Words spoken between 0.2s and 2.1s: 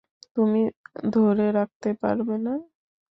তুমি ধরে রাখতে